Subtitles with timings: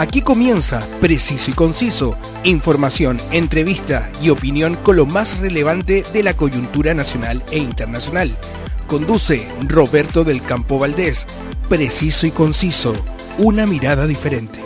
[0.00, 6.32] Aquí comienza Preciso y Conciso, información, entrevista y opinión con lo más relevante de la
[6.32, 8.34] coyuntura nacional e internacional.
[8.86, 11.26] Conduce Roberto del Campo Valdés.
[11.68, 12.94] Preciso y Conciso,
[13.36, 14.58] una mirada diferente.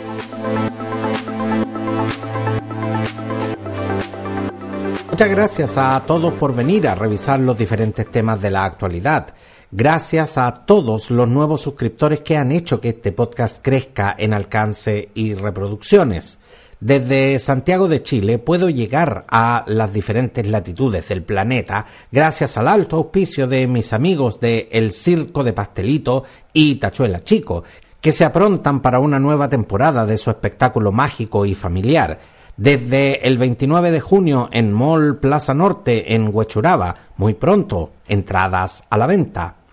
[5.09, 9.33] Muchas gracias a todos por venir a revisar los diferentes temas de la actualidad.
[9.77, 15.09] Gracias a todos los nuevos suscriptores que han hecho que este podcast crezca en alcance
[15.13, 16.39] y reproducciones.
[16.79, 22.95] Desde Santiago de Chile puedo llegar a las diferentes latitudes del planeta gracias al alto
[22.95, 27.65] auspicio de mis amigos de El Circo de Pastelito y Tachuela Chico,
[27.99, 32.17] que se aprontan para una nueva temporada de su espectáculo mágico y familiar.
[32.55, 38.97] Desde el 29 de junio en Mall Plaza Norte en Huechuraba, muy pronto, entradas a
[38.97, 39.64] la venta.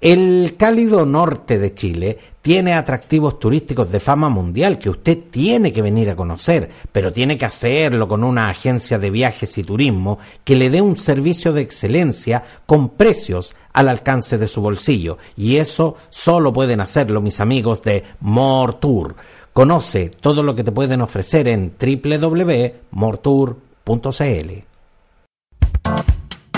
[0.00, 5.80] El cálido norte de Chile tiene atractivos turísticos de fama mundial que usted tiene que
[5.80, 10.56] venir a conocer, pero tiene que hacerlo con una agencia de viajes y turismo que
[10.56, 15.16] le dé un servicio de excelencia con precios al alcance de su bolsillo.
[15.36, 19.16] Y eso solo pueden hacerlo mis amigos de More Tour.
[19.54, 23.54] Conoce todo lo que te pueden ofrecer en www.mortour.cl.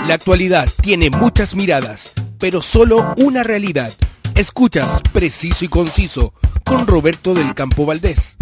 [0.05, 3.91] La actualidad tiene muchas miradas pero solo una realidad.
[4.35, 8.37] Escuchas Preciso y Conciso con Roberto del Campo Valdés.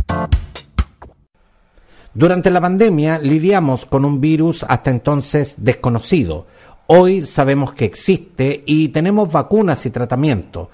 [2.13, 6.47] Durante la pandemia lidiamos con un virus hasta entonces desconocido.
[6.87, 10.69] Hoy sabemos que existe y tenemos vacunas y tratamiento.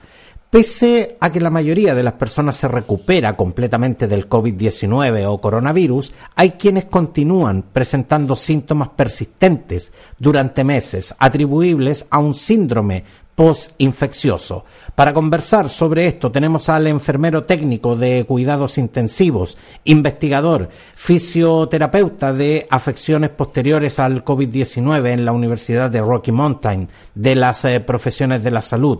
[0.52, 6.12] Pese a que la mayoría de las personas se recupera completamente del COVID-19 o coronavirus,
[6.36, 14.66] hay quienes continúan presentando síntomas persistentes durante meses, atribuibles a un síndrome postinfeccioso.
[14.94, 23.30] Para conversar sobre esto tenemos al enfermero técnico de cuidados intensivos, investigador, fisioterapeuta de afecciones
[23.30, 28.62] posteriores al COVID-19 en la Universidad de Rocky Mountain de las eh, profesiones de la
[28.62, 29.00] salud,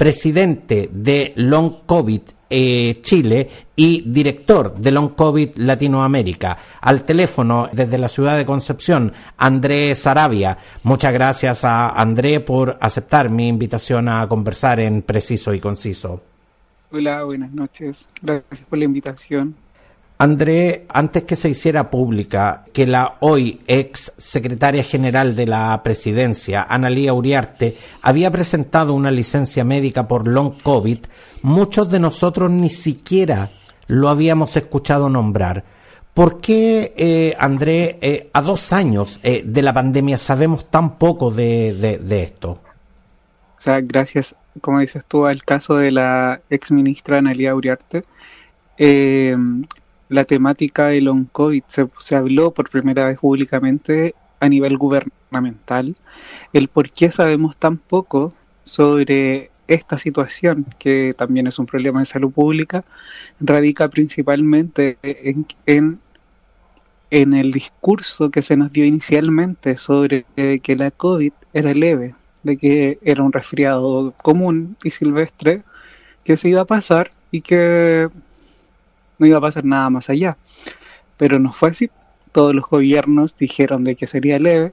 [0.00, 6.56] presidente de Long COVID eh, Chile y director de Long COVID Latinoamérica.
[6.80, 10.56] Al teléfono desde la ciudad de Concepción, André Sarabia.
[10.84, 16.22] Muchas gracias a André por aceptar mi invitación a conversar en Preciso y Conciso.
[16.90, 18.08] Hola, buenas noches.
[18.22, 19.54] Gracias por la invitación.
[20.20, 26.62] André, antes que se hiciera pública que la hoy ex secretaria general de la presidencia,
[26.62, 30.98] Analía Uriarte, había presentado una licencia médica por long COVID,
[31.40, 33.48] muchos de nosotros ni siquiera
[33.86, 35.64] lo habíamos escuchado nombrar.
[36.12, 41.30] ¿Por qué, eh, André, eh, a dos años eh, de la pandemia sabemos tan poco
[41.30, 42.58] de, de, esto?
[43.56, 48.02] O sea, gracias, como dices tú, al caso de la ex ministra Analía Uriarte,
[48.76, 49.34] eh,
[50.10, 55.94] la temática del long COVID se, se, habló por primera vez públicamente a nivel gubernamental.
[56.52, 58.34] El por qué sabemos tan poco
[58.64, 62.84] sobre esta situación, que también es un problema de salud pública,
[63.38, 66.00] radica principalmente en, en,
[67.10, 72.56] en el discurso que se nos dio inicialmente sobre que la COVID era leve, de
[72.56, 75.62] que era un resfriado común y silvestre
[76.24, 78.08] que se iba a pasar y que
[79.20, 80.36] no iba a pasar nada más allá.
[81.16, 81.90] Pero no fue así.
[82.32, 84.72] Todos los gobiernos dijeron de que sería leve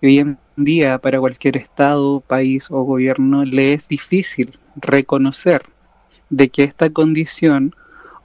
[0.00, 5.62] y hoy en día para cualquier estado, país o gobierno le es difícil reconocer
[6.30, 7.74] de que esta condición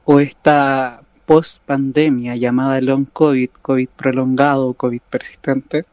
[0.05, 5.83] o esta post pandemia llamada long COVID, COVID prolongado, COVID persistente,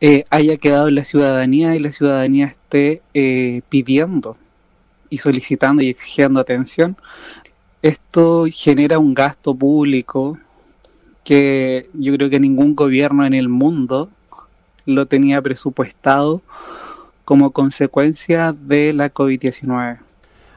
[0.00, 4.36] eh, haya quedado en la ciudadanía y la ciudadanía esté eh, pidiendo
[5.10, 6.96] y solicitando y exigiendo atención
[7.82, 10.38] esto genera un gasto público
[11.24, 14.08] que yo creo que ningún gobierno en el mundo
[14.86, 16.42] lo tenía presupuestado
[17.24, 19.98] como consecuencia de la COVID-19.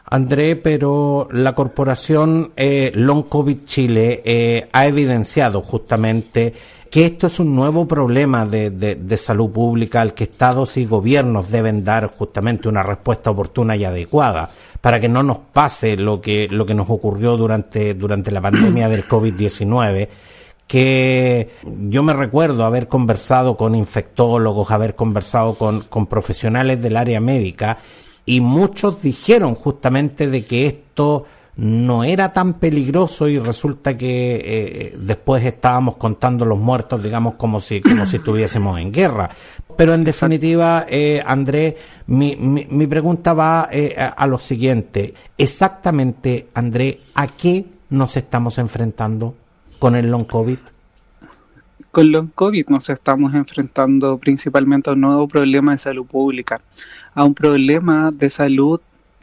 [0.07, 6.53] André, pero la corporación eh, Long COVID Chile eh, ha evidenciado justamente
[6.91, 11.51] que esto es un nuevo problema de, de, salud pública al que estados y gobiernos
[11.51, 14.51] deben dar justamente una respuesta oportuna y adecuada
[14.85, 18.87] para que no nos pase lo que, lo que nos ocurrió durante, durante la pandemia
[18.87, 20.07] del COVID-19
[20.67, 27.19] que yo me recuerdo haber conversado con infectólogos, haber conversado con, con profesionales del área
[27.19, 27.79] médica
[28.27, 31.25] y muchos dijeron justamente de que esto
[31.57, 37.59] no era tan peligroso y resulta que eh, después estábamos contando los muertos, digamos, como
[37.59, 39.29] si, como si estuviésemos en guerra.
[39.75, 41.77] Pero en definitiva, eh, André,
[42.07, 45.13] mi, mi, pregunta va eh, a, lo siguiente.
[45.37, 49.35] Exactamente, André, ¿a qué nos estamos enfrentando
[49.79, 50.59] con el long COVID?
[51.91, 56.61] Con long COVID nos estamos enfrentando principalmente a un nuevo problema de salud pública,
[57.13, 58.79] a un problema de salud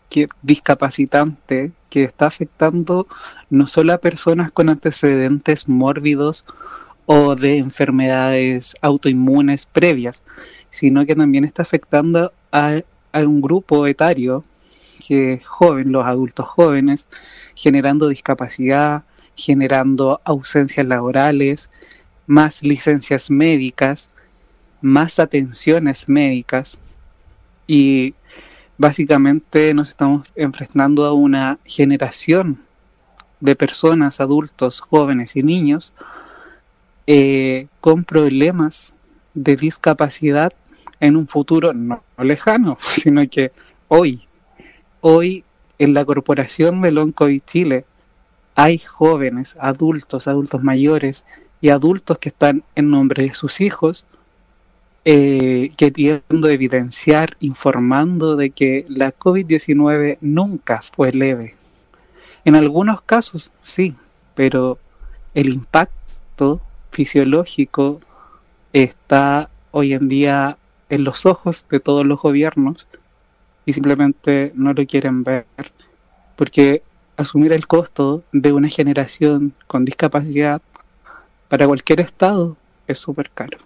[0.09, 3.07] que, discapacitante que está afectando
[3.51, 6.45] no solo a personas con antecedentes mórbidos
[7.07, 10.23] o de enfermedades autoinmunes previas,
[10.71, 12.81] sino que también está afectando a,
[13.13, 14.45] a un grupo etario
[15.07, 17.07] que es joven, los adultos jóvenes,
[17.55, 19.03] generando discapacidad,
[19.35, 21.71] generando ausencias laborales,
[22.27, 24.11] más licencias médicas,
[24.81, 26.79] más atenciones médicas.
[27.67, 28.15] Y
[28.79, 32.61] básicamente nos estamos enfrentando a una generación
[33.41, 35.93] de personas, adultos, jóvenes y niños
[37.15, 38.95] eh, con problemas
[39.35, 40.51] de discapacidad
[40.99, 43.53] en un futuro no lejano, sino que
[43.89, 44.27] hoy,
[45.03, 45.45] hoy
[45.79, 47.85] en la corporación de Loncovid Chile
[48.55, 51.27] hay jóvenes, adultos, adultos mayores
[51.61, 54.07] y adultos que están en nombre de sus hijos,
[55.05, 61.57] eh, queriendo evidenciar, informando de que la COVID-19 nunca fue leve.
[62.47, 63.97] En algunos casos sí,
[64.35, 64.79] pero
[65.35, 66.63] el impacto
[66.93, 68.01] fisiológico
[68.73, 70.59] está hoy en día
[70.89, 72.87] en los ojos de todos los gobiernos
[73.67, 75.47] y simplemente no lo quieren ver
[76.37, 76.83] porque
[77.17, 80.61] asumir el costo de una generación con discapacidad
[81.49, 82.57] para cualquier estado
[82.87, 83.59] es súper caro.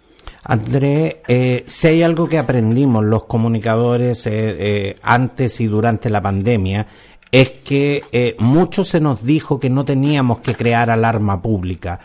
[0.45, 6.23] André, eh, si hay algo que aprendimos los comunicadores eh, eh, antes y durante la
[6.23, 6.87] pandemia,
[7.33, 12.01] es que eh, mucho se nos dijo que no teníamos que crear alarma pública.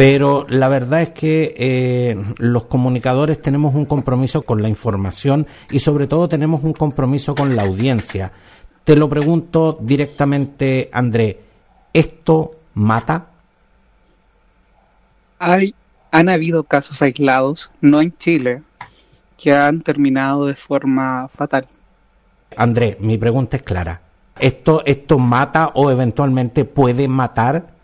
[0.00, 6.06] Pero la verdad es que los comunicadores tenemos un compromiso con la información y sobre
[6.06, 8.32] todo tenemos un compromiso con la audiencia.
[8.84, 11.40] Te lo pregunto directamente, André,
[11.92, 13.26] ¿esto mata?
[15.38, 15.74] Hay,
[16.10, 18.62] han habido casos aislados, no en Chile,
[19.36, 21.68] que han terminado de forma fatal.
[22.56, 24.00] André, mi pregunta es clara.
[24.38, 27.78] ¿Esto, esto mata o eventualmente puede matar?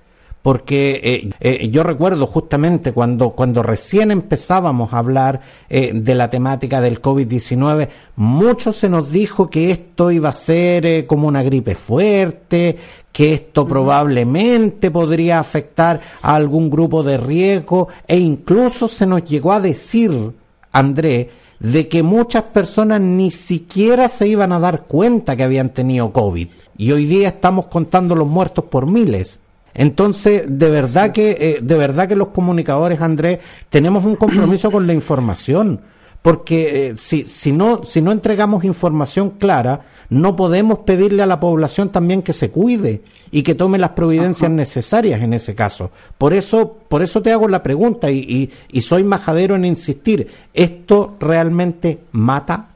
[0.46, 6.30] Porque eh, eh, yo recuerdo justamente cuando, cuando recién empezábamos a hablar eh, de la
[6.30, 11.74] temática del COVID-19, mucho se nos dijo que esto iba a ser como una gripe
[11.74, 12.78] fuerte,
[13.10, 19.50] que esto probablemente podría afectar a algún grupo de riesgo e incluso se nos llegó
[19.50, 20.30] a decir,
[20.70, 21.28] André,
[21.58, 26.46] de que muchas personas ni siquiera se iban a dar cuenta que habían tenido COVID.
[26.78, 29.40] Y hoy día estamos contando los muertos por miles.
[29.76, 34.86] Entonces, de verdad que, eh, de verdad que los comunicadores, Andrés, tenemos un compromiso con
[34.86, 35.82] la información,
[36.22, 41.40] porque eh, si, si no, si no entregamos información clara, no podemos pedirle a la
[41.40, 45.90] población también que se cuide y que tome las providencias necesarias en ese caso.
[46.16, 50.28] Por eso, por eso te hago la pregunta y, y, y soy majadero en insistir.
[50.54, 52.68] ¿Esto realmente mata?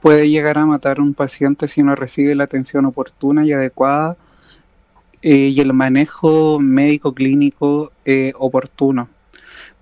[0.00, 4.16] Puede llegar a matar a un paciente si no recibe la atención oportuna y adecuada
[5.28, 9.08] eh, y el manejo médico clínico eh, oportuno.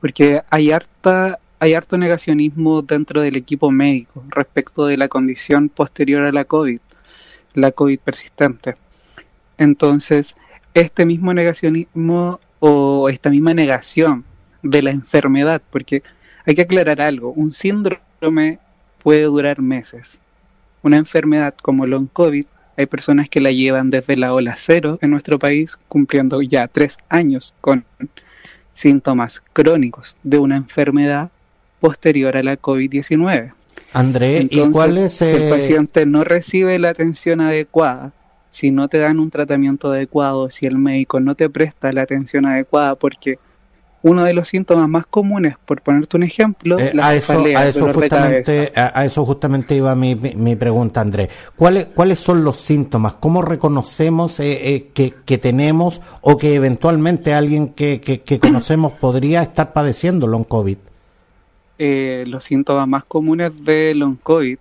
[0.01, 6.25] Porque hay harta hay harto negacionismo dentro del equipo médico respecto de la condición posterior
[6.25, 6.81] a la COVID,
[7.53, 8.77] la COVID persistente.
[9.59, 10.35] Entonces,
[10.73, 14.25] este mismo negacionismo o esta misma negación
[14.63, 16.03] de la enfermedad, porque
[16.47, 18.61] hay que aclarar algo, un síndrome
[19.03, 20.21] puede durar meses.
[20.83, 25.11] Una enfermedad como long COVID hay personas que la llevan desde la ola cero en
[25.11, 27.85] nuestro país, cumpliendo ya tres años con
[28.73, 31.31] síntomas crónicos de una enfermedad
[31.81, 33.53] posterior a la COVID-19.
[33.93, 38.13] André, ¿y cuál es, si el paciente no recibe la atención adecuada,
[38.51, 42.47] si no te dan un tratamiento adecuado, si el médico no te presta la atención
[42.47, 43.39] adecuada porque
[44.05, 47.91] uno de los síntomas más comunes, por ponerte un ejemplo, eh, a, eso, a, eso
[47.91, 51.31] justamente, a, a, eso justamente iba mi, mi pregunta, Andrés.
[51.57, 53.15] ¿Cuáles, ¿Cuáles son los síntomas?
[53.15, 58.93] ¿Cómo reconocemos eh, eh, que, que, tenemos o que eventualmente alguien que, que, que conocemos
[59.01, 60.77] podría estar padeciendo long COVID?
[61.79, 64.59] Eh, los síntomas más comunes de long COVID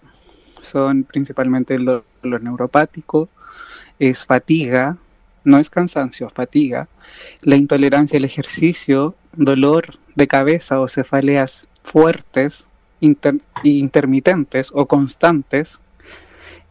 [0.62, 3.27] son principalmente los, los neuropáticos,
[4.00, 4.95] es fatiga,
[5.43, 6.88] no es cansancio, fatiga,
[7.41, 9.85] la intolerancia al ejercicio, dolor
[10.15, 12.67] de cabeza o cefaleas fuertes,
[13.00, 15.79] inter intermitentes o constantes,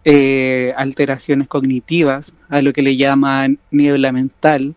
[0.05, 4.75] eh, alteraciones cognitivas, a lo que le llaman niebla mental,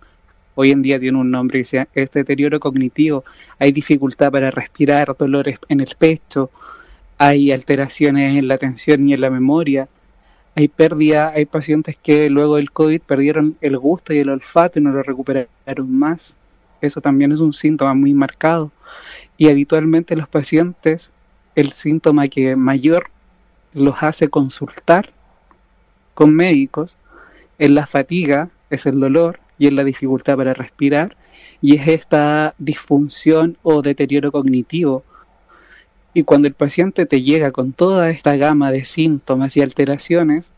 [0.56, 3.24] hoy en día tiene un nombre, dice, es deterioro cognitivo,
[3.60, 6.52] hay dificultad para respirar, dolores en el pecho,
[7.18, 9.88] hay alteraciones en la atención y en la memoria,
[10.56, 14.82] hay pérdida, hay pacientes que luego del COVID perdieron el gusto y el olfato y
[14.82, 16.38] no lo recuperaron más.
[16.80, 18.72] Eso también es un síntoma muy marcado.
[19.38, 21.12] Y habitualmente los pacientes,
[21.56, 23.08] el síntoma que mayor
[23.74, 25.12] los hace consultar
[26.14, 26.98] con médicos
[27.58, 31.18] es la fatiga, es el dolor y es la dificultad para respirar
[31.62, 35.04] y es esta disfunción o deterioro cognitivo.
[36.16, 40.54] Y cuando el paciente te llega con toda esta gama de síntomas y alteraciones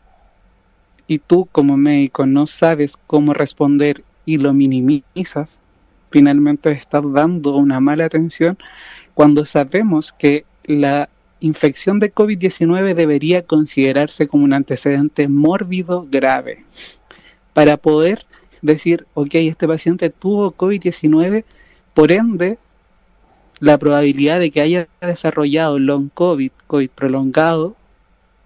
[1.08, 5.58] y tú como médico no sabes cómo responder y lo minimizas,
[6.10, 8.56] finalmente estás dando una mala atención
[9.14, 11.08] cuando sabemos que la
[11.40, 16.64] infección de COVID-19 debería considerarse como un antecedente mórbido grave.
[17.52, 18.26] Para poder
[18.62, 21.44] decir, ok, este paciente tuvo COVID-19,
[21.94, 22.58] por ende,
[23.60, 27.76] la probabilidad de que haya desarrollado long COVID, COVID prolongado,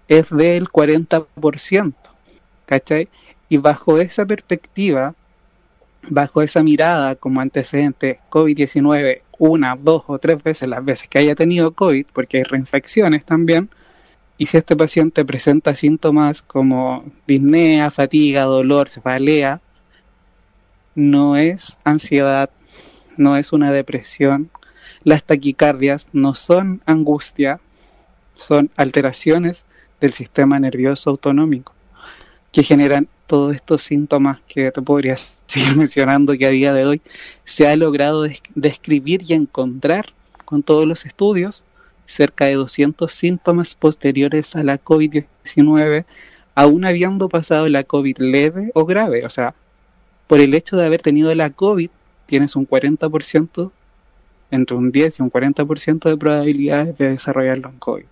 [0.07, 1.93] es del 40%,
[2.65, 3.09] ¿cachai?
[3.49, 5.15] Y bajo esa perspectiva,
[6.09, 11.35] bajo esa mirada como antecedente COVID-19 una, dos o tres veces las veces que haya
[11.35, 13.69] tenido COVID, porque hay reinfecciones también,
[14.37, 19.61] y si este paciente presenta síntomas como disnea, fatiga, dolor, cefalea,
[20.95, 22.49] no es ansiedad,
[23.17, 24.49] no es una depresión,
[25.03, 27.59] las taquicardias no son angustia,
[28.33, 29.65] son alteraciones
[29.99, 31.73] del sistema nervioso autonómico
[32.51, 35.17] que generan todos estos síntomas que te podría
[35.47, 37.01] seguir mencionando que a día de hoy
[37.43, 40.05] se ha logrado describir y encontrar
[40.45, 41.65] con todos los estudios
[42.05, 46.05] cerca de 200 síntomas posteriores a la COVID-19,
[46.53, 49.25] aún habiendo pasado la COVID leve o grave.
[49.25, 49.55] O sea,
[50.27, 51.89] por el hecho de haber tenido la COVID,
[52.27, 53.71] tienes un 40%,
[54.53, 58.05] entre un 10 y un 40% de probabilidades de desarrollarlo en COVID.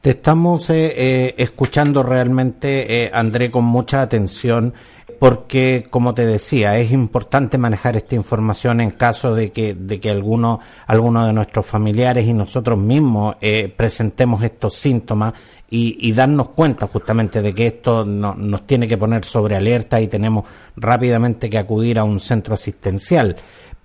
[0.00, 4.72] Te estamos eh, eh, escuchando realmente, eh, André, con mucha atención,
[5.18, 10.08] porque, como te decía, es importante manejar esta información en caso de que, de que
[10.08, 13.36] alguno, alguno de nuestros familiares y nosotros mismos
[13.76, 15.34] presentemos estos síntomas
[15.72, 20.44] y, darnos cuenta justamente de que esto nos tiene que poner sobre alerta y tenemos
[20.74, 23.36] rápidamente que acudir a un centro asistencial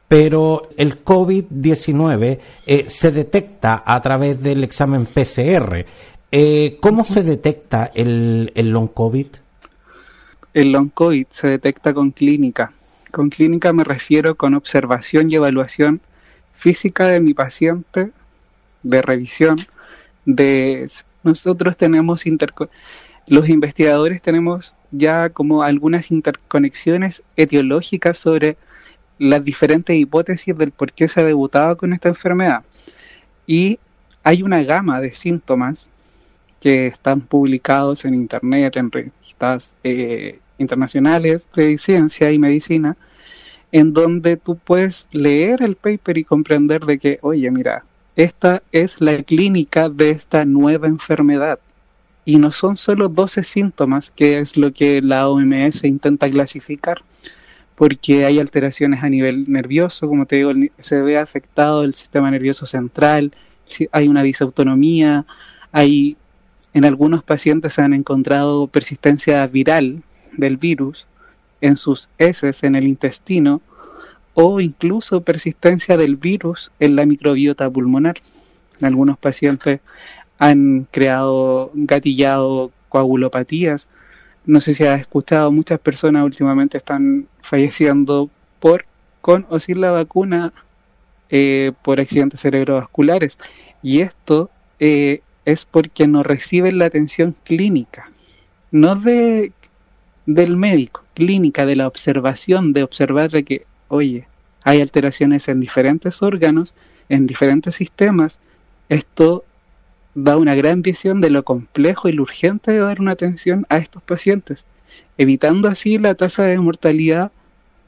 [0.08, 5.86] pero el COVID-19 eh, se detecta a través del examen PCR.
[6.32, 9.28] Eh, ¿Cómo se detecta el, long COVID?
[10.54, 12.72] El long COVID se detecta con clínica.
[13.12, 16.02] Con clínica me refiero con observación y evaluación
[16.52, 18.12] física de mi paciente,
[18.84, 19.58] de revisión,
[21.24, 22.26] nosotros tenemos
[23.28, 28.58] los investigadores tenemos ya como algunas interconexiones etiológicas sobre
[29.18, 32.64] las diferentes hipótesis del por qué se ha debutado con esta enfermedad.
[33.48, 33.80] Y
[34.24, 35.88] hay una gama de síntomas
[36.60, 42.98] que están publicados en internet, en revistas eh, internacionales de ciencia y medicina,
[43.72, 47.84] en donde tú puedes leer el paper y comprender de que, oye, mira,
[48.16, 51.60] esta es la clínica de esta nueva enfermedad.
[52.24, 57.04] Y no son solo 12 síntomas, que es lo que la OMS intenta clasificar,
[57.76, 62.66] porque hay alteraciones a nivel nervioso, como te digo, se ve afectado el sistema nervioso
[62.66, 63.34] central,
[63.92, 65.26] hay una disautonomía,
[65.72, 66.18] hay
[66.74, 70.04] en algunos pacientes se han encontrado persistencia viral
[70.34, 71.08] del virus
[71.62, 73.62] en sus heces en el intestino
[74.34, 78.18] o incluso persistencia del virus en la microbiota pulmonar.
[78.82, 79.80] En algunos pacientes
[80.38, 83.88] han creado gatillado coagulopatías
[84.46, 88.86] no sé si has escuchado, muchas personas últimamente están falleciendo por,
[89.22, 90.54] con o sin la vacuna
[91.30, 93.40] eh, por accidentes cerebrovasculares.
[93.82, 94.50] Y esto
[94.80, 98.12] eh, es porque no reciben la atención clínica,
[98.72, 99.52] no de
[100.26, 104.28] del médico, clínica, de la observación, de observar de que, oye,
[104.64, 106.74] hay alteraciones en diferentes órganos,
[107.10, 108.40] en diferentes sistemas,
[108.90, 109.46] esto
[110.16, 113.78] da una gran visión de lo complejo y lo urgente de dar una atención a
[113.78, 114.66] estos pacientes,
[115.18, 117.32] evitando así la tasa de mortalidad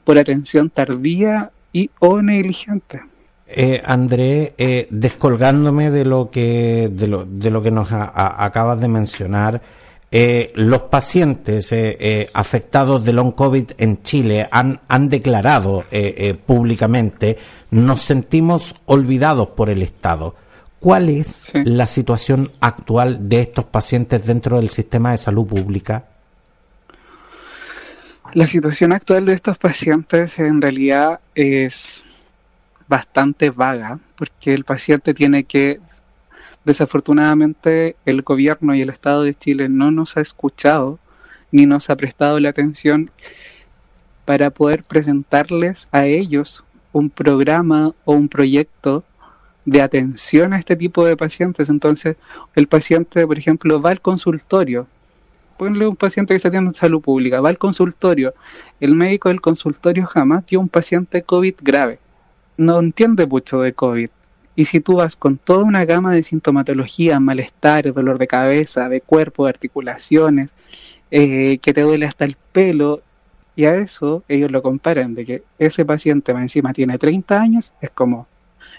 [0.04, 3.00] por atención tardía y o negligente.
[3.46, 8.88] Eh, André, eh, descolgándome de lo que de lo, de lo que nos acabas de
[8.88, 9.62] mencionar,
[10.10, 15.84] eh, los pacientes eh, afectados de long COVID en Chile han, han declarado
[16.44, 17.38] públicamente
[17.70, 20.34] nos sentimos olvidados por el Estado.
[20.80, 26.04] ¿Cuál es la situación actual de estos pacientes dentro del sistema de salud pública?
[28.32, 32.04] La situación actual de estos pacientes en realidad es
[32.86, 35.80] bastante vaga porque el paciente tiene que,
[36.64, 41.00] desafortunadamente, el gobierno y el Estado de Chile no nos ha escuchado
[41.50, 43.10] ni nos ha prestado la atención
[44.24, 49.04] para poder presentarles a ellos un programa o un proyecto
[49.70, 51.68] de atención a este tipo de pacientes.
[51.68, 52.16] Entonces,
[52.54, 54.86] el paciente, por ejemplo, va al consultorio.
[55.56, 58.32] Ponle un paciente que se atiende en salud pública, va al consultorio.
[58.80, 61.98] El médico del consultorio jamás dio un paciente COVID grave.
[62.56, 64.10] No entiende mucho de COVID.
[64.56, 69.00] Y si tú vas con toda una gama de sintomatología, malestar, dolor de cabeza, de
[69.00, 70.54] cuerpo, de articulaciones,
[71.10, 73.02] eh, que te duele hasta el pelo,
[73.54, 77.90] y a eso ellos lo comparan de que ese paciente encima tiene 30 años, es
[77.90, 78.26] como,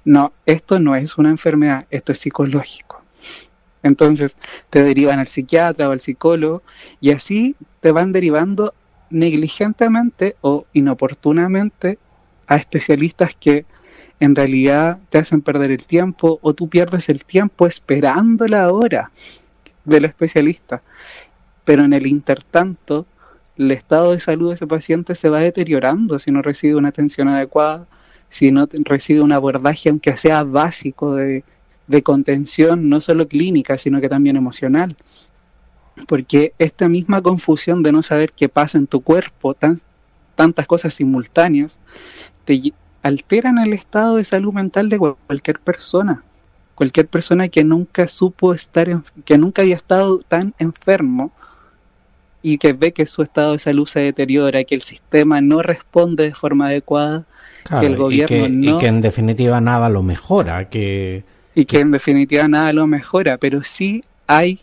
[0.06, 3.04] no, esto no es una enfermedad, esto es psicológico.
[3.84, 4.38] Entonces
[4.70, 6.64] te derivan al psiquiatra o al psicólogo
[7.00, 8.74] y así te van derivando
[9.10, 11.98] negligentemente o inoportunamente
[12.48, 13.66] a especialistas que
[14.20, 19.12] en realidad te hacen perder el tiempo o tú pierdes el tiempo esperando la hora
[19.86, 20.82] del especialista.
[21.64, 23.06] Pero en el intertanto,
[23.58, 27.30] el estado de salud de ese paciente se va deteriorando si no recibe una atención
[27.30, 27.88] adecuada,
[28.30, 31.44] si no recibe un abordaje, aunque sea básico, de,
[32.04, 34.96] contención, no solo clínica, sino que también emocional.
[36.08, 39.78] Porque esta misma confusión de no saber qué pasa en tu cuerpo, tan,
[40.36, 41.80] tantas cosas simultáneas,
[42.46, 46.24] te alteran el estado de salud mental de cualquier persona.
[46.76, 51.32] Cualquier persona que nunca supo estar, que nunca había estado tan enfermo
[52.42, 56.26] y que ve que su estado de salud se deteriora, que el sistema no responde
[56.26, 57.26] de forma adecuada,
[57.80, 58.76] que el gobierno y que, no...
[58.76, 61.24] Y que en definitiva nada lo mejora, que...
[61.56, 64.62] Y que en definitiva nada lo mejora, pero sí hay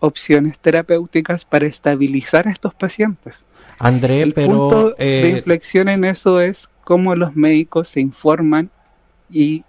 [0.00, 3.44] opciones terapéuticas para estabilizar a estos pacientes.
[3.78, 4.48] André, el pero...
[4.48, 8.70] punto de eh, inflexión en eso es cómo los médicos se informan
[9.30, 9.64] y,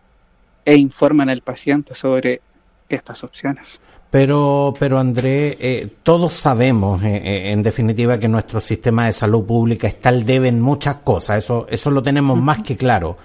[0.66, 2.42] e informan al paciente sobre
[2.88, 3.80] estas opciones.
[4.12, 9.46] Pero, pero André, eh, todos sabemos, eh, eh, en definitiva, que nuestro sistema de salud
[9.46, 11.38] pública está al debe en muchas cosas.
[11.38, 13.18] Eso, eso lo tenemos más que claro.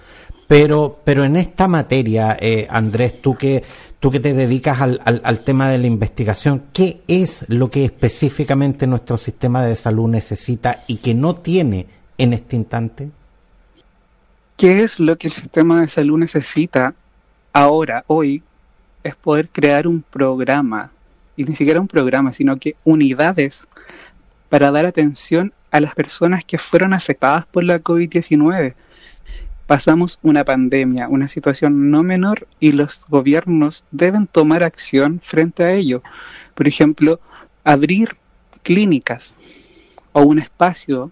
[0.46, 3.64] Pero, pero en esta materia, eh, Andrés, tú que,
[3.98, 7.86] tú que te dedicas al, al, al tema de la investigación, ¿qué es lo que
[7.86, 11.86] específicamente nuestro sistema de salud necesita y que no tiene
[12.18, 13.10] en este instante?
[14.58, 16.94] ¿Qué es lo que el sistema de salud necesita
[17.54, 18.42] ahora, hoy,
[19.04, 20.90] es poder crear un programa,
[21.36, 23.62] y ni siquiera un programa, sino que unidades
[24.48, 28.74] para dar atención a las personas que fueron afectadas por la COVID-19.
[29.66, 35.72] Pasamos una pandemia, una situación no menor, y los gobiernos deben tomar acción frente a
[35.72, 36.02] ello.
[36.54, 37.20] Por ejemplo,
[37.64, 38.16] abrir
[38.62, 39.34] clínicas
[40.12, 41.10] o un espacio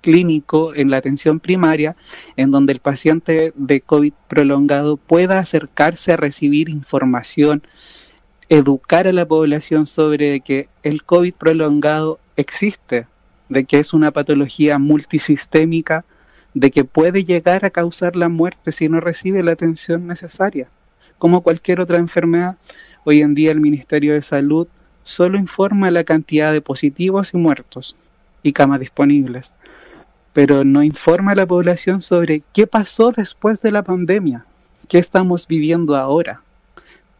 [0.00, 1.96] clínico en la atención primaria
[2.36, 7.62] en donde el paciente de COVID prolongado pueda acercarse a recibir información,
[8.48, 13.06] educar a la población sobre que el COVID prolongado existe,
[13.48, 16.04] de que es una patología multisistémica,
[16.54, 20.68] de que puede llegar a causar la muerte si no recibe la atención necesaria.
[21.18, 22.56] Como cualquier otra enfermedad,
[23.04, 24.66] hoy en día el Ministerio de Salud
[25.02, 27.96] solo informa la cantidad de positivos y muertos
[28.42, 29.52] y camas disponibles
[30.32, 34.44] pero no informa a la población sobre qué pasó después de la pandemia,
[34.88, 36.42] qué estamos viviendo ahora.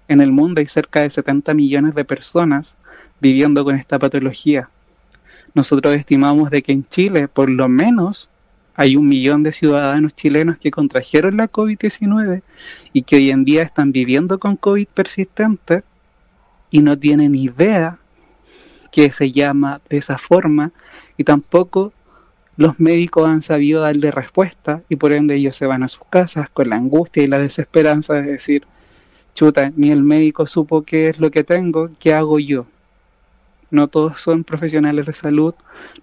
[0.09, 2.77] En el mundo hay cerca de 70 millones de personas
[3.21, 4.69] viviendo con esta patología.
[5.55, 8.31] Nosotros estimamos de que en Chile por lo menos
[8.75, 12.43] hay un millón de ciudadanos chilenos que contrajeron la COVID-19
[12.93, 15.83] y que hoy en día están viviendo con COVID persistente
[16.71, 17.99] y no tienen idea
[18.91, 20.73] que se llama de esa forma
[21.17, 21.93] y tampoco
[22.61, 26.51] los médicos han sabido darle respuesta y por ende ellos se van a sus casas
[26.51, 28.67] con la angustia y la desesperanza de decir,
[29.35, 32.67] chuta, ni el médico supo qué es lo que tengo, ¿qué hago yo?
[33.71, 35.55] No todos son profesionales de salud,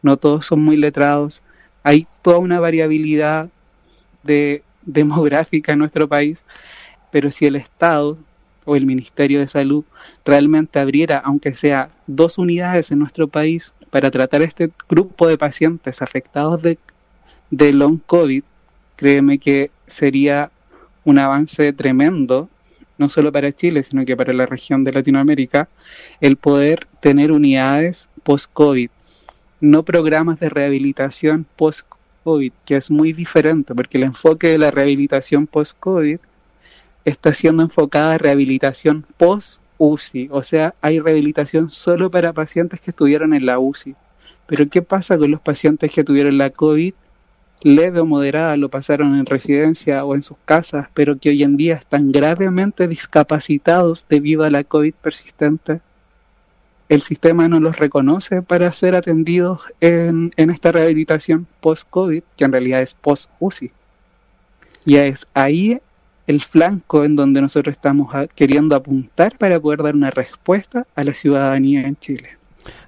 [0.01, 1.43] no todos son muy letrados,
[1.83, 3.49] hay toda una variabilidad
[4.23, 6.43] de demográfica en nuestro país,
[7.11, 8.17] pero si el Estado
[8.65, 9.85] o el Ministerio de Salud
[10.25, 16.02] realmente abriera, aunque sea dos unidades en nuestro país para tratar este grupo de pacientes
[16.02, 16.78] afectados de,
[17.73, 18.43] long COVID,
[18.95, 20.52] créeme que sería
[21.06, 22.50] un avance tremendo,
[22.97, 25.69] no solo para Chile, sino que para la región de Latinoamérica,
[26.19, 28.89] el poder tener unidades post-COVID,
[29.62, 35.47] no programas de rehabilitación post-COVID, que es muy diferente, porque el enfoque de la rehabilitación
[35.47, 36.17] post-COVID
[37.06, 42.91] está siendo enfocada a rehabilitación post UCI, o sea, hay rehabilitación solo para pacientes que
[42.91, 43.95] estuvieron en la UCI.
[44.47, 46.93] Pero ¿qué pasa con los pacientes que tuvieron la COVID
[47.63, 51.57] leve o moderada, lo pasaron en residencia o en sus casas, pero que hoy en
[51.57, 55.81] día están gravemente discapacitados debido a la COVID persistente?
[56.89, 62.51] el sistema no los reconoce para ser atendidos en, en esta rehabilitación post-COVID, que en
[62.51, 63.71] realidad es post-UCI.
[64.85, 65.81] Y es ahí
[66.27, 71.13] el flanco en donde nosotros estamos queriendo apuntar para poder dar una respuesta a la
[71.13, 72.37] ciudadanía en Chile.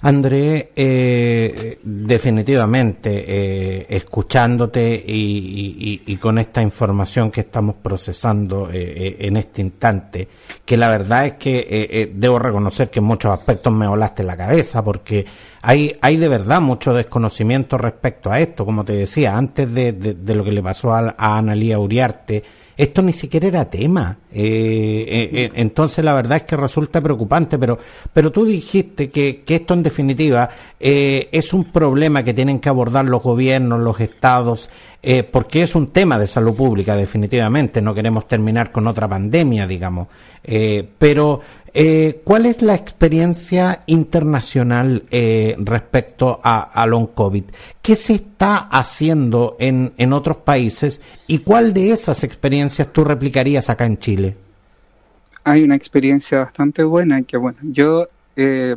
[0.02, 9.62] André, eh, definitivamente, eh, escuchándote y, con esta información que estamos procesando eh, en este
[9.62, 10.28] instante,
[10.65, 14.84] que la verdad es que debo reconocer que en muchos aspectos me volaste la cabeza,
[14.84, 15.25] porque
[15.62, 20.43] hay, hay de verdad mucho desconocimiento respecto a esto, como te decía, antes de, lo
[20.43, 22.43] que le pasó a, a Analía Uriarte,
[22.80, 24.15] esto ni siquiera era tema.
[24.32, 27.78] Eh, eh, eh, entonces la verdad es que resulta preocupante, pero,
[28.13, 33.04] pero tú dijiste que, que esto en definitiva es un problema que tienen que abordar
[33.04, 34.70] los gobiernos, los estados,
[35.30, 37.82] porque es un tema de salud pública definitivamente.
[37.82, 40.08] No queremos terminar con otra pandemia, digamos.
[40.98, 41.42] pero
[41.73, 47.43] eh, ¿Cuál es la experiencia internacional eh, respecto a, long COVID?
[47.82, 53.69] ¿Qué se está haciendo en, en, otros países y cuál de esas experiencias tú replicarías
[53.69, 54.36] acá en Chile?
[55.43, 58.75] Hay una experiencia bastante buena que, bueno, yo eh,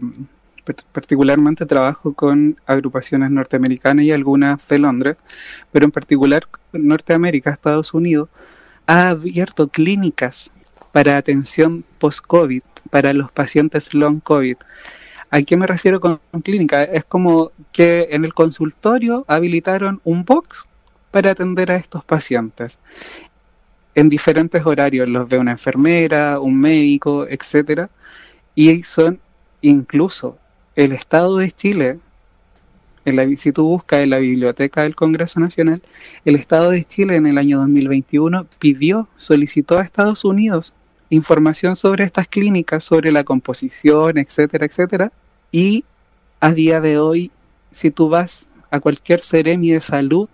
[0.92, 5.16] particularmente trabajo con agrupaciones norteamericanas y algunas de Londres,
[5.70, 8.28] pero en particular Norteamérica, Estados Unidos,
[8.86, 10.50] ha abierto clínicas
[10.92, 14.56] para atención post-COVID para los pacientes long COVID.
[15.30, 16.84] ¿A qué me refiero con clínica?
[16.84, 20.66] Es como que en el consultorio habilitaron un box
[21.10, 22.78] para atender a estos pacientes.
[23.94, 27.88] En diferentes horarios los ve una enfermera, un médico, etcétera,
[28.54, 29.20] y son
[29.62, 30.38] incluso
[30.76, 31.98] el Estado de Chile,
[33.36, 35.82] si tú buscas en la biblioteca del Congreso Nacional,
[36.24, 40.74] el Estado de Chile en el año 2021 pidió, solicitó a Estados Unidos
[41.12, 45.12] información sobre estas clínicas, sobre la composición, etcétera, etcétera.
[45.50, 45.84] Y
[46.40, 47.30] a día de hoy,
[47.70, 50.28] si tú vas a cualquier seremi de salud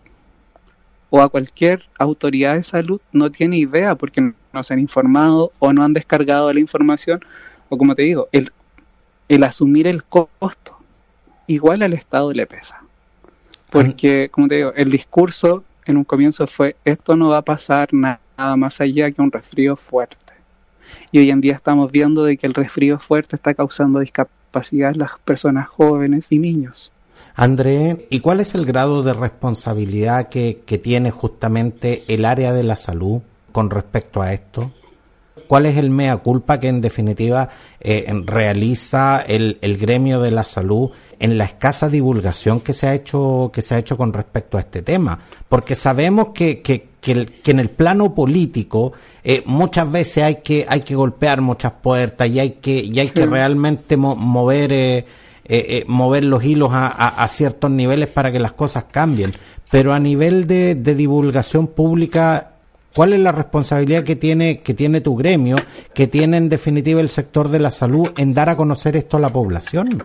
[1.10, 5.72] o a cualquier autoridad de salud, no tiene idea porque no se han informado o
[5.72, 7.24] no han descargado la información,
[7.68, 8.52] o como te digo, el,
[9.28, 10.78] el asumir el costo
[11.48, 12.84] igual al Estado le pesa.
[13.70, 17.88] Porque, como te digo, el discurso en un comienzo fue, esto no va a pasar
[17.92, 18.20] nada
[18.56, 20.27] más allá que un resfrío fuerte
[21.12, 24.98] y hoy en día estamos viendo de que el resfrío fuerte está causando discapacidad en
[24.98, 26.92] las personas jóvenes y niños.
[27.34, 32.64] André, ¿y cuál es el grado de responsabilidad que, que tiene justamente el área de
[32.64, 33.20] la salud
[33.52, 34.72] con respecto a esto?
[35.48, 37.48] ¿Cuál es el mea culpa que en definitiva
[37.80, 42.94] eh, realiza el, el, gremio de la salud en la escasa divulgación que se ha
[42.94, 45.18] hecho que se ha hecho con respecto a este tema?
[45.48, 48.92] Porque sabemos que, que, que, en el plano político
[49.24, 53.08] eh, muchas veces hay que hay que golpear muchas puertas y hay que y hay
[53.08, 55.06] que realmente mover eh,
[55.50, 59.32] eh, mover los hilos a, a, ciertos niveles para que las cosas cambien.
[59.70, 62.52] Pero a nivel de, de divulgación pública
[62.94, 65.56] ¿Cuál es la responsabilidad que tiene, que tiene tu gremio,
[65.94, 69.20] que tiene en definitiva el sector de la salud en dar a conocer esto a
[69.20, 70.04] la población?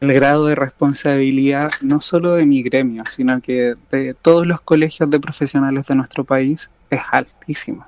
[0.00, 5.10] El grado de responsabilidad no solo de mi gremio, sino que de todos los colegios
[5.10, 7.84] de profesionales de nuestro país es altísimo.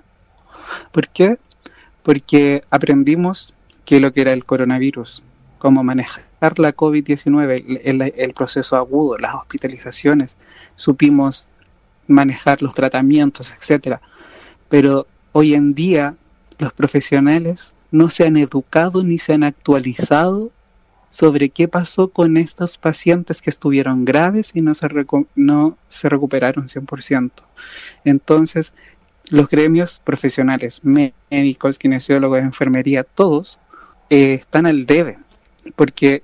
[0.90, 1.38] ¿Por qué?
[2.03, 5.23] Porque aprendimos que lo que era el coronavirus,
[5.59, 10.37] cómo manejar la COVID-19, el, el, proceso agudo, las hospitalizaciones,
[10.75, 11.49] supimos
[12.09, 14.01] manejar los tratamientos, etcétera.
[14.68, 16.16] Pero hoy en día
[16.59, 20.51] los profesionales no se han educado ni se han actualizado
[21.11, 24.88] sobre qué pasó con estos pacientes que estuvieron graves y no se,
[25.35, 27.31] no se recuperaron 100%.
[28.05, 28.73] Entonces,
[29.29, 33.59] los gremios profesionales, médicos, kinesiólogos, enfermería, todos
[34.09, 35.18] eh, están al debe,
[35.77, 36.23] porque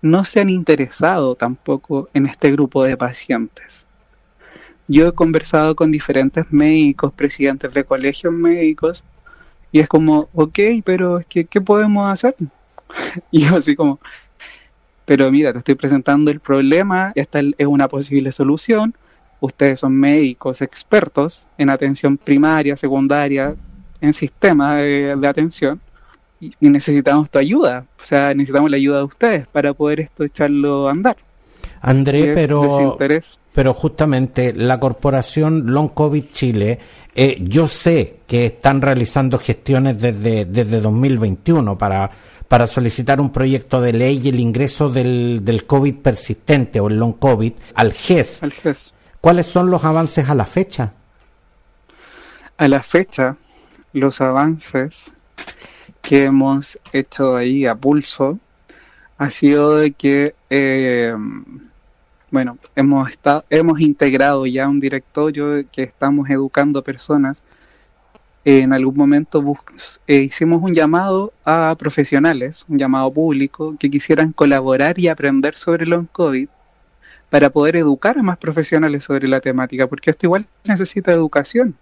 [0.00, 3.86] no se han interesado tampoco en este grupo de pacientes.
[4.88, 9.04] Yo he conversado con diferentes médicos, presidentes de colegios médicos,
[9.72, 12.34] y es como, ok, pero que, ¿qué podemos hacer?
[13.30, 14.00] y yo así como,
[15.04, 18.94] pero mira, te estoy presentando el problema, esta es una posible solución,
[19.40, 23.54] ustedes son médicos expertos en atención primaria, secundaria,
[24.00, 25.80] en sistema de, atención,
[26.40, 30.88] y necesitamos tu ayuda, o sea, necesitamos la ayuda de ustedes para poder esto echarlo
[30.88, 31.16] a andar.
[31.82, 32.96] André, pero,
[33.54, 36.78] pero justamente la corporación Long COVID Chile,
[37.14, 42.10] eh, yo sé que están realizando gestiones desde, desde 2021 para,
[42.50, 46.98] para solicitar un proyecto de ley y el ingreso del, del COVID persistente o el
[46.98, 48.42] Long COVID al GES.
[48.42, 48.92] Al GES.
[49.20, 50.92] ¿Cuáles son los avances a la fecha?
[52.56, 53.36] A la fecha,
[53.92, 55.12] los avances
[56.02, 58.40] que hemos hecho ahí a pulso
[59.16, 61.14] ha sido de que, eh,
[62.32, 67.44] bueno, hemos, estado, hemos integrado ya un directorio que estamos educando personas.
[68.44, 69.44] En algún momento
[70.06, 75.84] eh, hicimos un llamado a profesionales, un llamado público, que quisieran colaborar y aprender sobre
[75.84, 76.48] el COVID
[77.28, 81.76] para poder educar a más profesionales sobre la temática, porque esto igual necesita educación.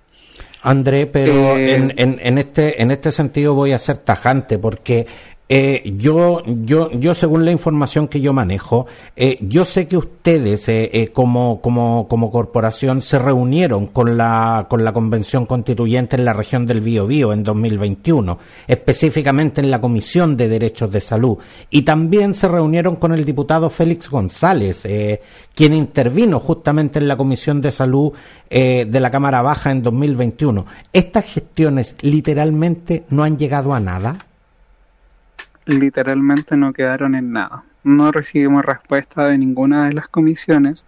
[0.62, 5.06] André, pero eh, en, en, en, este, en este sentido voy a ser tajante, porque
[5.50, 10.68] eh, yo, yo, yo, según la información que yo manejo, eh, yo sé que ustedes,
[10.68, 16.26] eh, eh, como, como, como corporación, se reunieron con la, con la Convención Constituyente en
[16.26, 21.38] la región del Biobío en 2021, específicamente en la Comisión de Derechos de Salud,
[21.70, 24.86] y también se reunieron con el diputado Félix González,
[25.54, 28.12] quien intervino justamente en la Comisión de Salud
[28.50, 30.66] de la Cámara Baja en 2021.
[30.92, 34.27] ¿Estas gestiones literalmente no han llegado a nada?
[35.68, 37.64] Literalmente no quedaron en nada.
[37.84, 40.86] No recibimos respuesta de ninguna de las comisiones.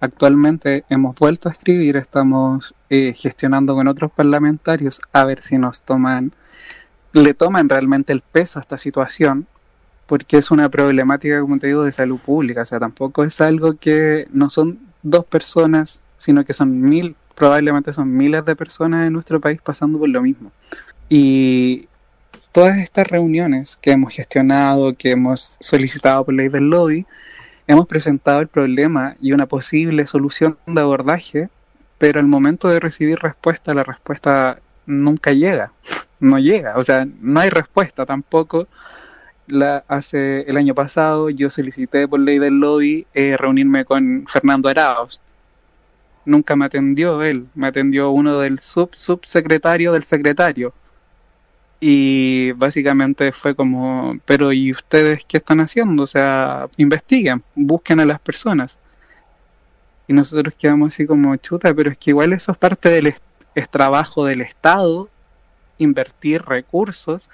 [0.00, 5.82] Actualmente hemos vuelto a escribir, estamos eh, gestionando con otros parlamentarios a ver si nos
[5.82, 6.32] toman,
[7.12, 9.46] le toman realmente el peso a esta situación,
[10.06, 12.62] porque es una problemática, como te digo, de salud pública.
[12.62, 17.92] O sea, tampoco es algo que no son dos personas, sino que son mil, probablemente
[17.92, 20.52] son miles de personas en nuestro país pasando por lo mismo.
[21.08, 21.88] Y,
[22.56, 27.04] todas estas reuniones que hemos gestionado, que hemos solicitado por ley del lobby,
[27.66, 31.50] hemos presentado el problema y una posible solución de abordaje,
[31.98, 35.74] pero al momento de recibir respuesta, la respuesta nunca llega,
[36.22, 38.66] no llega, o sea, no hay respuesta tampoco.
[39.86, 45.20] Hace el año pasado yo solicité por ley del lobby eh, reunirme con Fernando Araos.
[46.24, 50.72] Nunca me atendió él, me atendió uno del sub subsecretario del secretario
[51.80, 56.04] y básicamente fue como, pero ¿y ustedes qué están haciendo?
[56.04, 58.78] O sea, investiguen, busquen a las personas.
[60.08, 63.14] Y nosotros quedamos así como chuta, pero es que igual eso es parte del
[63.54, 65.08] es trabajo del Estado,
[65.78, 67.30] invertir recursos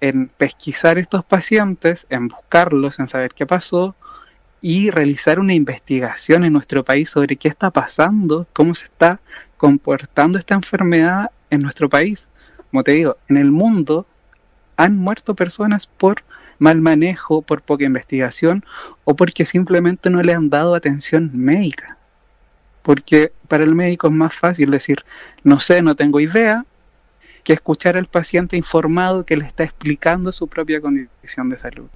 [0.00, 3.94] en pesquisar estos pacientes, en buscarlos, en saber qué pasó
[4.60, 9.20] y realizar una investigación en nuestro país sobre qué está pasando, cómo se está
[9.56, 12.26] comportando esta enfermedad en nuestro país
[12.70, 14.06] como te digo, en el mundo
[14.76, 16.22] han muerto personas por
[16.58, 18.64] mal manejo, por poca investigación
[19.04, 21.96] o porque simplemente no le han dado atención médica.
[22.82, 25.04] Porque para el médico es más fácil decir,
[25.42, 26.64] no sé, no tengo idea,
[27.46, 31.86] que escuchar al paciente informado que le está explicando su propia condición de salud.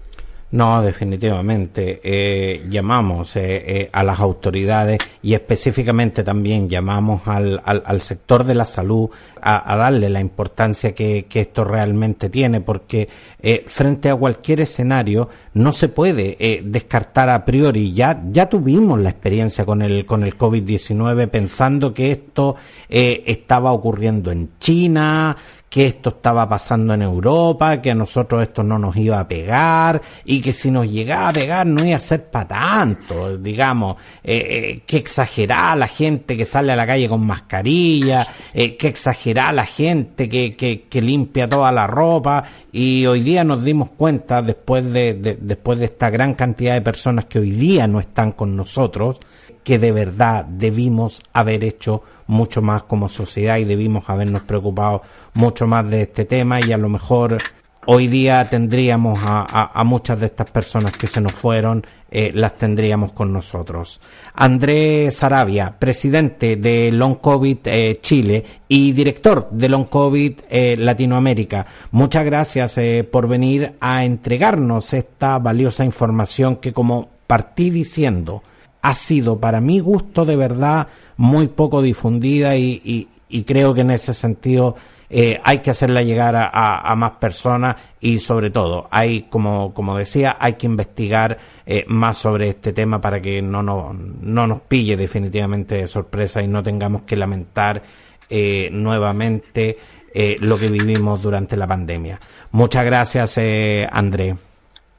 [0.53, 2.01] No, definitivamente.
[2.03, 3.43] Eh, llamamos eh,
[3.83, 9.11] eh, a las autoridades y específicamente también llamamos al, al, al sector de la salud
[9.41, 13.09] a, a darle la importancia que, que, esto realmente tiene, porque
[13.41, 17.93] eh, frente a cualquier escenario no se puede eh, descartar a priori.
[17.93, 22.57] Ya, ya tuvimos la experiencia con el, con el COVID-19 pensando que esto
[22.89, 25.37] eh, estaba ocurriendo en China,
[25.71, 30.03] que esto estaba pasando en Europa, que a nosotros esto no nos iba a pegar
[30.25, 34.37] y que si nos llegaba a pegar no iba a ser para tanto, digamos, eh,
[34.51, 39.53] eh, que exagerada la gente que sale a la calle con mascarilla, eh, que exagerada
[39.53, 44.43] la gente que, que, que, limpia toda la ropa y hoy día nos dimos cuenta
[44.43, 48.33] después de, de, después de esta gran cantidad de personas que hoy día no están
[48.33, 49.21] con nosotros,
[49.63, 55.03] que de verdad debimos haber hecho mucho más como sociedad y debimos habernos preocupado
[55.35, 57.39] mucho más de este tema y a lo mejor
[57.87, 62.57] hoy día tendríamos a, a, muchas de estas personas que se nos fueron, eh, las
[62.57, 64.01] tendríamos con nosotros.
[64.35, 71.67] Andrés Sarabia, presidente de Long COVID eh, Chile y director de Long COVID eh, Latinoamérica,
[71.91, 72.79] muchas gracias
[73.11, 78.45] por venir a entregarnos esta valiosa información que como partí diciendo,
[78.83, 83.91] ha sido para mi gusto de verdad muy poco difundida y, y, creo que en
[83.91, 84.75] ese sentido
[85.09, 89.75] eh, hay que hacerla llegar a, a, a, más personas y sobre todo hay como,
[89.75, 94.47] como decía hay que investigar eh, más sobre este tema para que no, no, no
[94.47, 97.83] nos pille definitivamente de sorpresa y no tengamos que lamentar
[98.29, 99.77] eh, nuevamente
[100.13, 102.21] eh, lo que vivimos durante la pandemia.
[102.53, 104.37] Muchas gracias, eh, André.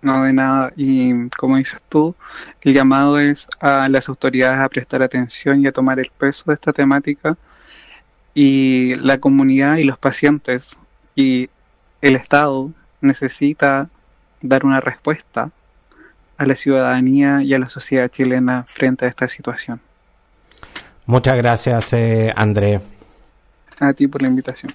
[0.02, 0.74] No, de nada.
[0.76, 2.16] Y como dices tú,
[2.62, 6.56] el llamado es a las autoridades a prestar atención y a tomar el peso de
[6.56, 7.38] esta temática.
[8.34, 10.80] Y la comunidad y los pacientes
[11.16, 11.50] y
[12.02, 13.90] el Estado necesita
[14.42, 15.52] dar una respuesta
[16.38, 19.80] a la ciudadanía y a la sociedad chilena frente a esta situación.
[21.06, 22.82] Muchas gracias, eh, André.
[23.80, 24.72] A ti por la invitación.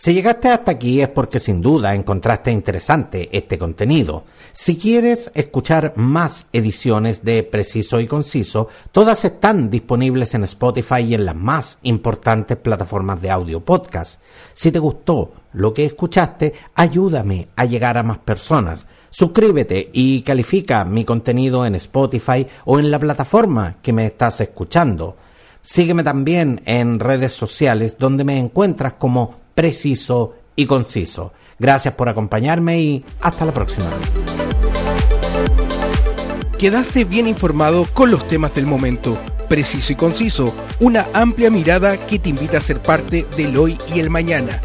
[0.00, 4.26] Si llegaste hasta aquí es porque sin duda encontraste interesante este contenido.
[4.52, 11.14] Si quieres escuchar más ediciones de Preciso y Conciso, todas están disponibles en Spotify y
[11.14, 14.20] en las más importantes plataformas de audio podcast.
[14.52, 18.86] Si te gustó lo que escuchaste, ayúdame a llegar a más personas.
[19.10, 25.16] Suscríbete y califica mi contenido en Spotify o en la plataforma que me estás escuchando.
[25.60, 31.32] Sígueme también en redes sociales donde me encuentras como preciso y conciso.
[31.58, 33.90] Gracias por acompañarme y hasta la próxima.
[36.56, 39.18] Quedaste bien informado con los temas del momento.
[39.48, 43.98] Preciso y conciso, una amplia mirada que te invita a ser parte del hoy y
[43.98, 44.60] el mañana.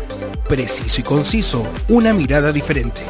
[0.48, 3.02] Preciso y conciso, una mirada diferente.